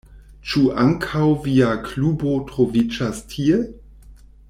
Ĉu 0.51 0.61
ankaŭ 0.83 1.27
via 1.45 1.69
klubo 1.91 2.33
troviĝas 2.53 3.21
tie? 3.35 3.61